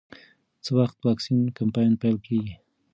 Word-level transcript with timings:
څه 0.63 0.71
وخت 0.79 0.97
واکسین 1.07 1.39
کمپاین 1.57 1.93
پیل 2.01 2.15
کېږي؟ 2.25 2.55